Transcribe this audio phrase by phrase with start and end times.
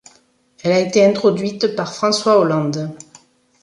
[0.63, 2.89] Elle a été introduite par François Hollande.